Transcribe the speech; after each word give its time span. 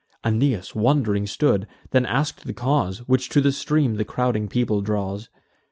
Aeneas 0.23 0.73
wond'ring 0.73 1.27
stood, 1.27 1.67
then 1.91 2.07
ask'd 2.07 2.47
the 2.47 2.55
cause 2.55 3.07
Which 3.07 3.29
to 3.29 3.39
the 3.39 3.51
stream 3.51 3.97
the 3.97 4.03
crowding 4.03 4.47
people 4.47 4.81
draws. 4.81 5.29